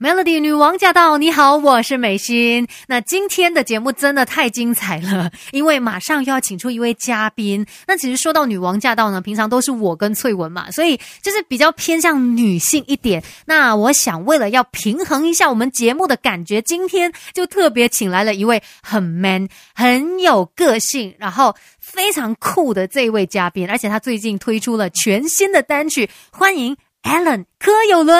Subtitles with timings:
[0.00, 1.18] Melody 女王驾到！
[1.18, 2.66] 你好，我是美心。
[2.86, 7.66] 那今天的节目真的太精彩了，因为马上又要请出一位嘉宾。
[7.86, 13.22] 那其实说到女王驾到呢，平常都是我跟翠文嘛，所以就是比较偏向女性一点。
[13.44, 28.16] 那我想为了要平衡一下我们节目的感觉，今天就特别请来了一位很 man、很有个性，然后非常酷的这一位嘉宾，而且他最近推出了全新的单曲，欢迎 Alan 柯有伦。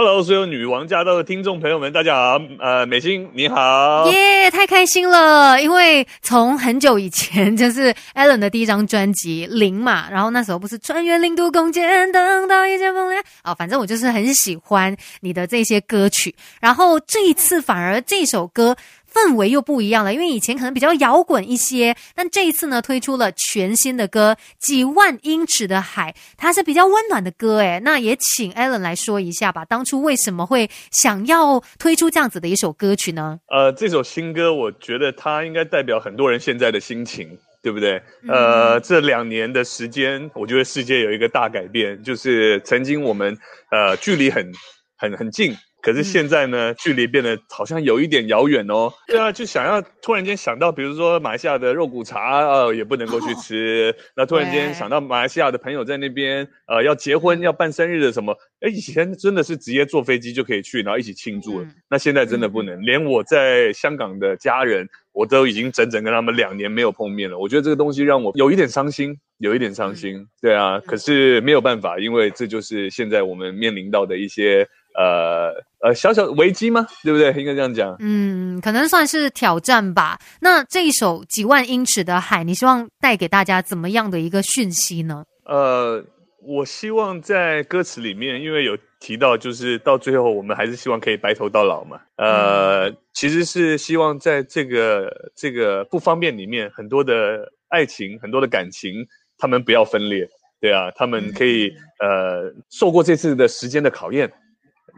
[0.00, 2.40] Hello，所有女王驾到的听众朋友们，大家好。
[2.60, 5.60] 呃，美心你好，耶，太开心了！
[5.60, 16.32] 因为从很久以前就是 Alan 的第一张专辑《零》嘛，然后那时候不是穿越零度空间，等到一阵风来啊，反正我就是很喜欢你的这些歌曲。
[16.60, 18.76] 然后这一次反而这首歌。
[19.12, 27.80] 氛围又不一样了，因为以前可能比较摇滚一些，但这一次呢推出了全新的歌《几万英尺的海》，它是比较温暖的歌诶。
[27.82, 33.40] 那也请 Alan 来说一下吧，当初为什么会想要推出这样子的一首歌曲呢？
[33.48, 38.00] 呃，这首新歌我觉得它应该代表很多人现在的心情，对不对？
[38.28, 43.36] 呃，这两年的时间，我觉得世界有一个大改变，就是曾经我们
[43.70, 44.52] 呃距离很
[44.96, 45.56] 很很近。
[45.80, 48.92] 可是现在呢，距离变得好像有一点遥远哦。
[49.06, 53.94] 对啊，就想要突然间想到，比如说马来西亚的肉骨茶，呃，也不能够去吃。
[54.16, 58.36] 那突然间想到马来西亚的朋友在那边，呃，要结婚要办生日的什么？
[58.60, 61.64] 哎，以前真的是直接坐飞机就可以去，然后一起庆祝。
[61.88, 67.38] 那现在真的不能，连我在香港的家人，我都已经整整跟他们两年没有碰面了。
[67.38, 70.26] 我觉得这个东西让我有一点伤心，有一点伤心。
[70.42, 74.68] 对啊，可是没有办法，因为这就是现在我们面临到的一些。
[74.98, 76.84] 呃呃，小小危机吗？
[77.04, 77.28] 对不对？
[77.40, 77.94] 应该这样讲。
[78.00, 80.18] 嗯，可能算是挑战吧。
[80.40, 85.24] 那这一首几万英尺的海，你希望带给大家怎么样的一个讯息呢？
[85.44, 86.04] 呃，
[86.42, 92.00] 我希望在歌词里面，因为有提到，就是到最后我们还是希望可以白头到老嘛。
[92.16, 99.06] 呃，其实是希望在这个这个不方便里面，很多的爱情，很多的感情，
[99.38, 100.28] 他们不要分裂。
[100.60, 104.28] 对啊，他们可以呃受过这次的时间的考验。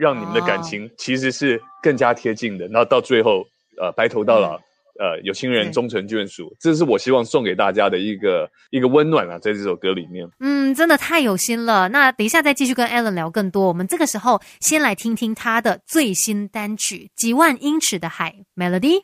[0.01, 3.45] 让你们的感情其实是更加贴近的，然后到最后，
[3.79, 4.55] 呃，白头到老，
[4.99, 10.27] 呃，有情人终成眷属，这是我希望送给大家的一个一个温暖啊，在这首歌里面。
[10.41, 11.87] 嗯，真的太有心了。
[11.91, 13.69] 那等一下再继续跟 Alan 聊更多。
[13.69, 19.03] 我们这个时候先来听听他的最新单曲《几万英尺的海》Melody。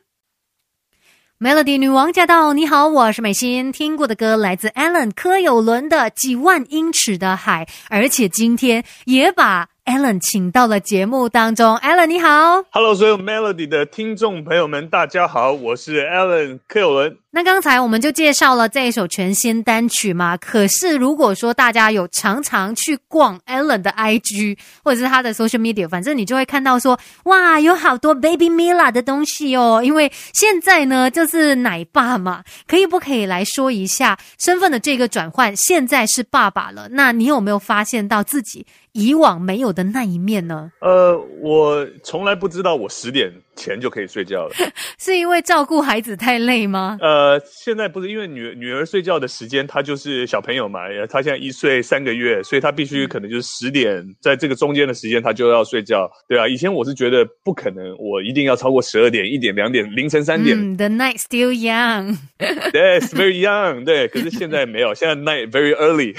[1.38, 2.54] Melody 女王驾到！
[2.54, 3.70] 你好，我是美心。
[3.70, 9.68] 听过的歌来自 Alan 柯有伦的《几万英尺的海》，而且今天也把。
[9.86, 17.16] Allen 请到了节目当中，Allen 你好，Hello，所有 Melody 的听众朋友们，大家好，我是 Allen 柯有伦。
[17.36, 35.54] 那刚才我们就介绍了这一首全新单曲嘛，可是如果说大家有常常去逛 Alan 的 IG 或者是他的 social media，反正你就会看到说，哇，有好多 Baby Mila 的东西哦，因为现在呢就是奶爸嘛，可以不可以来说一下身份的这个转换？
[35.56, 40.72] 现在是爸爸了，那你有没有发现到自己以往没有的那一面呢？
[40.80, 43.30] 呃，我从来不知道我十点。
[43.56, 44.54] 前就可以睡觉了，
[44.98, 46.98] 是因为照顾孩子太累吗？
[47.00, 56.46] 呃，现在不是因为女女儿睡觉的时间，她就是小朋友嘛，她现在一岁三个月，所以她必须可能就是十点，在这个中间的时间，她就要睡觉，对啊。
[56.46, 60.76] 以前我是觉得不可能，我一定要超过十二点、一点、两点、凌晨三点。
[60.76, 62.16] The night still young.
[62.72, 63.84] Yes, very young.
[63.84, 66.14] 对，可是现在没有，现在 night very early.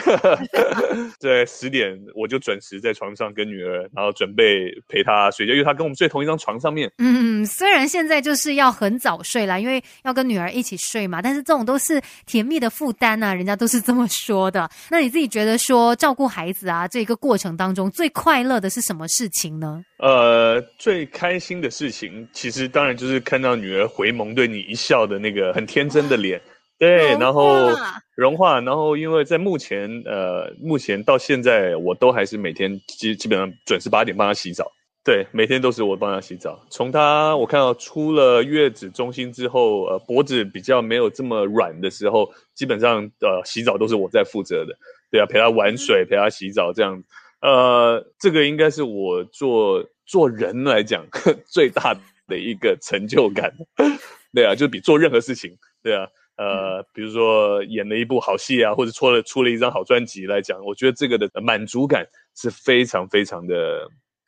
[1.19, 6.92] 在十点我就准时在床上跟女儿，然后准备陪她睡觉，因为她跟我们睡同一张床上面。
[6.98, 7.27] 嗯。
[7.28, 14.70] 嗯，虽然现在就是要很早睡啦，因为要跟女儿一起睡嘛，但是这种都是甜蜜的负担啊，人家都是这么说的。
[14.90, 19.82] 那你自己觉得说照顾孩子啊，这个过程当中最快乐的是什么事情呢？
[19.98, 26.42] 呃，最开心的事情，其实当然就是看到女儿回眸对你一笑的那个很天真的脸，
[26.80, 27.72] 对，然后
[28.16, 34.72] 融化，然后因为在目前呃，目前到现在我都还是每天基基本上准时八点帮她洗澡。
[35.07, 36.62] 对，每天都是我帮他洗澡。
[36.69, 44.77] 从他我看到出了月子中心之后，呃，脖子比较没有这么软的时候，基本上呃洗澡都是我在负责的。
[45.09, 47.01] 对啊，陪他玩水，陪他洗澡这样。
[47.39, 51.06] 呃，这个应该是我做做人来讲
[51.48, 51.95] 最大
[52.27, 53.50] 的一个成就感。
[54.36, 56.06] 对啊，就比做任何事情，对啊，
[56.36, 62.06] 呃，比如说演了一部好戏啊，或者出了出了一张好专辑来讲，我觉得这个的满足感
[62.36, 63.88] 是非常非常的。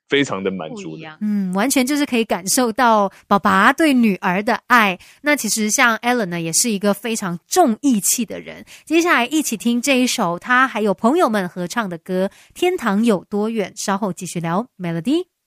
[0.09, 4.97] 非常的满足的，嗯，完全就是可以感受到爸爸对女儿的爱。
[5.21, 8.65] 那其实像 Ellen 呢，也是一个非常重义气的人。
[8.85, 15.38] 接下来一起听这一首他还有朋友们合唱的歌《天堂有多远》，稍后继续聊 Melody。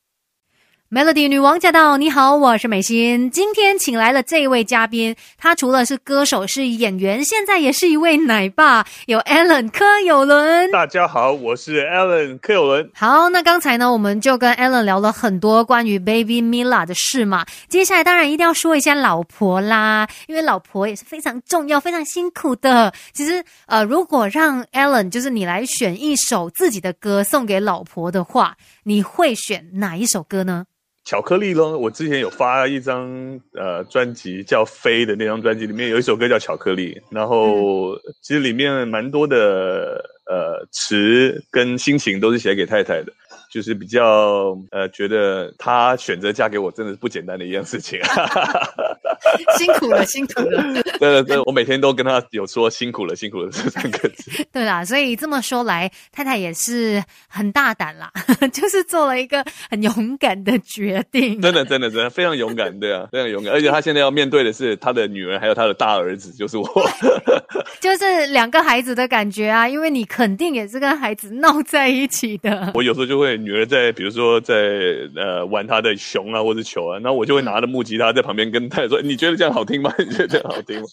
[0.95, 1.97] Melody 女王驾到！
[1.97, 3.31] 你好，我是美心。
[3.31, 10.71] 今天请来了这位嘉宾，他除了是歌手、是演员，现在也是一位奶爸，有 Alan 柯有伦。
[10.71, 12.91] 大家好，我是 Alan 柯有伦。
[12.95, 17.47] 好，那刚才呢，我们就跟 Alan 聊了很多关于 Baby Mila 的事嘛。
[17.71, 22.93] 接下来当然一定要说一下老婆啦，因为老婆也是非常重要、非常辛苦的。
[23.15, 30.67] 其实，呃，如果让 Alan 就是你来选一首自己的歌送给老婆的话，你会选哪一首歌呢？
[31.05, 43.13] 巧克力咯，我之前有发一张呃专辑叫《飞》的那张专辑，里面有一首歌叫《巧克力》，然后其实里面蛮多的呃词跟心情都是写给太太的。
[43.53, 48.01] 就是比较呃，觉得她选择嫁给我真的是不简单的一件事情，
[49.59, 50.73] 辛苦了，辛苦了。
[50.99, 54.31] 对对对，我每天都跟她有说辛苦了，辛苦了这三个字。
[54.51, 58.11] 对啦，所以这么说来，太太也是很大胆啦，
[58.55, 61.39] 就是做了一个很勇敢的决定。
[61.43, 63.53] 真的，真的，真的非常勇敢，对啊，非常勇敢。
[63.53, 66.67] 而且她现在要面对的是她的女儿，还有她的大儿子，就是我，
[67.81, 69.69] 就是两个孩子的感觉啊。
[69.69, 72.73] 因为你肯定也是跟孩子闹在一起的。
[72.73, 73.42] 我有时候就会。
[73.43, 74.55] 女儿在，比如说在
[75.17, 79.93] 呃玩她的熊啊或者球啊，那我就会拿着木吉他在旁边跟太太说：“你觉得这样好听吗？
[79.99, 80.87] 你觉得这样好听吗？”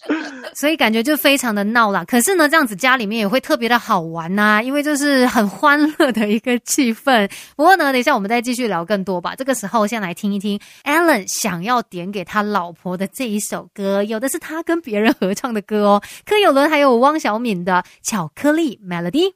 [0.56, 2.04] 所以感觉就非常的闹啦。
[2.06, 7.30] 可是呢，这样子家里面也会特别的好玩呐，因为就是很欢乐的一个气氛。
[7.56, 9.36] 不过呢，等一下我们再继续聊更多吧。
[9.36, 19.30] 这个时候先来听一听 Alan 想要点给他老婆的这一首歌，有的是他跟别人合唱的歌哦，柯有伦还有汪小敏的《巧克力 Melody》。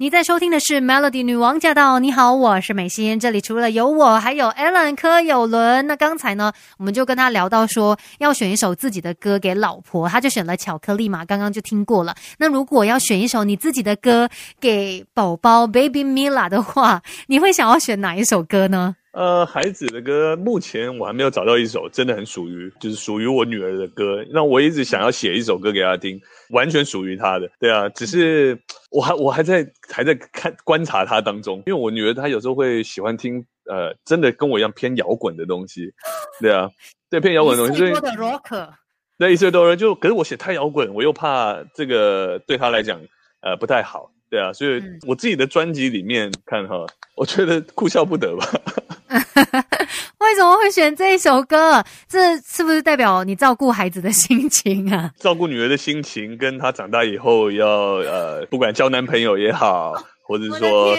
[0.00, 1.98] 你在收听的是 Melody 女王驾到！
[1.98, 3.18] 你好，我是美心。
[3.18, 5.84] 这里除了有我，还有 Alan 柯有伦。
[5.88, 11.24] 那刚才呢，我们就跟他聊到说，要选一首自己的歌给老婆，他就选了巧克力嘛。
[11.24, 12.14] 刚刚就听过了。
[12.38, 14.28] 那如果要选一首你自己的歌
[14.60, 18.94] 给宝宝 Baby Mila 的话，你会想要选哪一首歌呢？
[19.12, 24.24] 呃，孩子的歌，目前我还没有找到一首真的很属于，就是属于我女儿的歌。
[24.30, 26.20] 那我一直想要写一首歌给她听，
[26.50, 27.50] 完全属于她的。
[27.58, 28.56] 对啊，只是
[28.90, 35.90] 我还我还在还在看观察她当中，因为我女儿她有时候会喜欢听，呃，真的跟我一样偏摇滚的东西。
[36.40, 36.70] 对啊，
[37.10, 37.82] 对偏摇滚的东西。
[37.84, 38.68] 一岁多的 rock。
[39.18, 43.00] 对，一岁多人就，可是我写太摇滚，我又怕这个对她来讲，
[43.40, 44.12] 呃，不太好。
[44.30, 48.46] 对啊，所以我自己的专辑里面看哈，我觉得哭笑不得吧。
[50.18, 51.82] 为什么会选这一首歌？
[52.08, 55.10] 这是不是代表你照顾孩子的心情啊？
[55.18, 59.94] 照顾女儿的心情，跟她长大以后要呃，不管交男朋友也好。
[60.28, 60.94] 或者是说，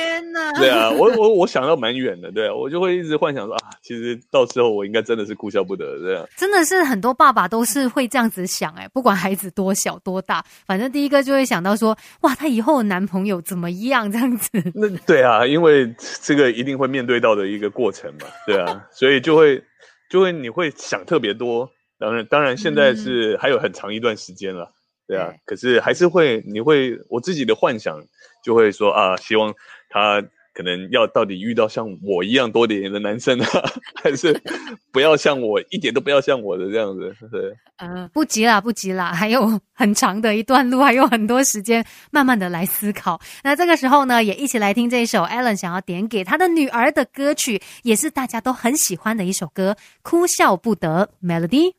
[0.55, 6.27] 对啊，我我我想到蛮远的，对，我就会一直幻想说啊，其实到时候我应该真的是哭笑不得这样。
[6.35, 14.49] 真的是很多爸爸都是会这样子想，哎，不管孩子多小多大，反正第一个就会想到说，哇，他以后的男朋友怎么样这样子。
[14.73, 15.93] 那对啊，因为
[16.23, 19.63] 这个一定会面对到的一个过程嘛，对啊，所以就会
[20.09, 21.69] 就会你会想特别多。
[21.99, 24.71] 当然，当然现在是还有很长一段时间了，
[25.09, 28.01] 对啊，可是还是会你会我自己的幻想。
[28.41, 29.53] 就会说啊，希望
[29.89, 30.23] 他
[30.53, 33.47] 可能要到底遇到像我一样多点的男生啊，
[34.01, 34.33] 还是
[34.93, 37.53] 不要像我一点都不要像我的这样子，对。
[37.79, 43.19] 嗯，不急啦，不急啦，还有很长的一段路，还有很多时间，慢慢的来思考。
[43.43, 51.78] 那这个时候呢，也一起来听这一首 Alan 想要点给他的女儿的歌曲，也是大家都很喜欢的一首歌，《哭笑不得》Melody。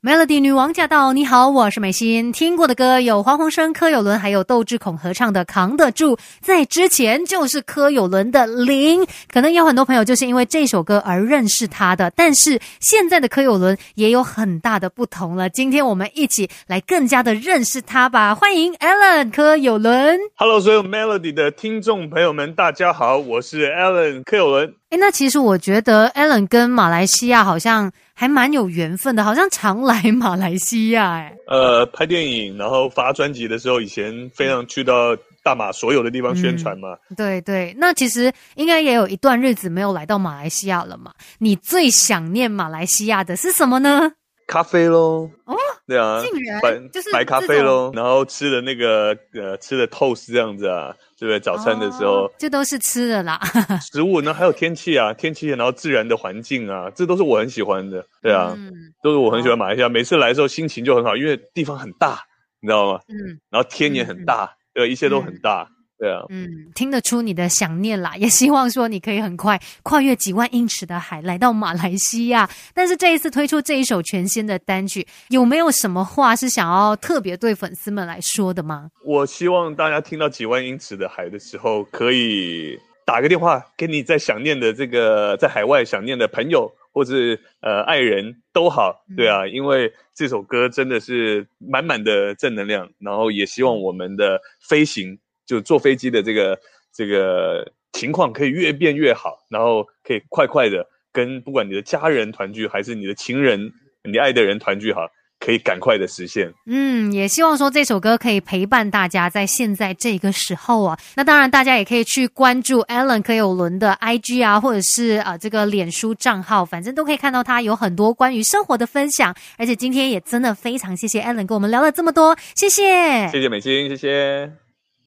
[0.00, 1.12] Melody 女王驾到！
[1.12, 2.30] 你好，我是美心。
[2.30, 6.14] 听过的歌有黄鸿升、柯有伦，还有窦智孔合唱的《扛得住》。
[6.40, 12.12] 在之前就是柯有伦的《零》，可能有很多朋友就是因为这首歌而认识他的。
[12.14, 15.50] 但是现在的柯有伦也有很大的不同了。
[15.50, 18.36] 今天我们一起来更加的认识他吧。
[18.36, 20.16] 欢迎 Alan 柯有伦。
[20.36, 24.72] Hello，所有 Melody 的听众朋友们，大家好，我是 Alan 柯有伦。
[24.90, 31.12] 哎，那其实我觉得 Alan 跟马来西亚好像还蛮有缘分的，好像常来马来西亚。
[31.12, 35.14] 哎，呃，拍电影，然后发专辑的时候，以前非常去到
[35.44, 36.96] 大马所有的地方宣传嘛。
[37.18, 41.12] 对对，那其实应该也有一段日子没有来到马来西亚了嘛。
[41.38, 44.12] 你最想念马来西亚的是什么呢？
[44.46, 45.28] 咖啡喽。
[45.44, 45.54] 哦，
[45.88, 46.22] 对啊，
[46.62, 50.94] 白就是白咖啡喽，然后吃的那个呃，吃的 toast 这样子啊。
[51.20, 51.40] 对不对？
[51.40, 53.40] 早餐的时候，这都是吃的啦。
[53.92, 58.06] 食物呢，还有天气啊，天气，然后自然的环境啊，这都是我很喜欢的。
[58.22, 58.56] 对啊，
[59.02, 59.88] 都是我很喜欢马来西亚。
[59.88, 62.20] 每次来的时候心情就很好，因为地方很大，
[62.60, 63.00] 你知道吗？
[63.08, 63.36] 嗯。
[63.50, 65.68] 然后天也很大，对，一切都很大。
[65.98, 72.48] 对啊，嗯，听得出你的想念啦， 也希望说你可以很快跨越几万英尺的海来到马来西亚。
[72.72, 78.90] 但是这一次推出这一首全新的单曲，有没有什么话是想要特别对粉丝们来说的吗？
[79.04, 96.56] 我希望大家听到几万英尺的海的时候，可以打个电话给你在想念的这个在海外想念的朋友或是呃爱人都好，对啊，因为这首歌真的是满满的正能量，然后也希望我们的飞行就坐飞机的这个
[96.94, 103.72] 这个情况可以越变越好，然后可以快快的跟不管你的家人团聚还是你的情人
[104.04, 105.08] 你爱的人团聚哈。
[105.40, 110.98] 可以赶快的实现，嗯，也希望说这首歌可以陪伴大家在现在这个时候啊。
[111.14, 119.32] 那当然，大家也可以去关注 Alan 柯有伦的 IG 啊，或者是啊这个脸书账号，反正都可以看到他有很多关于生活的分享。
[119.56, 124.67] 而且今天也真的非常谢谢 Alan 跟我们聊了这么多，谢谢，谢谢美心，谢谢。